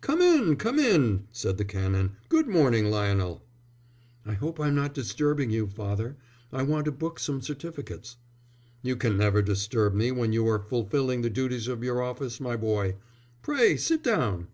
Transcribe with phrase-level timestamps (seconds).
[0.00, 2.12] "Come in, come in," said the Canon.
[2.28, 3.42] "Good morning, Lionel."
[4.24, 6.16] "I hope I'm not disturbing you, father.
[6.52, 8.16] I want to book some certificates."
[8.82, 12.54] "You can never disturb me when you are fulfilling the duties of your office, my
[12.56, 12.94] boy.
[13.42, 14.46] Pray sit down."